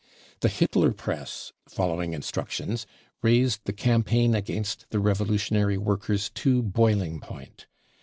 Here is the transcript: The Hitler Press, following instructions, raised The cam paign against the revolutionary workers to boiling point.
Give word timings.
The 0.39 0.49
Hitler 0.49 0.93
Press, 0.93 1.51
following 1.69 2.13
instructions, 2.13 2.87
raised 3.21 3.65
The 3.65 3.71
cam 3.71 4.01
paign 4.03 4.33
against 4.35 4.87
the 4.89 4.99
revolutionary 4.99 5.77
workers 5.77 6.31
to 6.37 6.63
boiling 6.63 7.19
point. 7.19 7.67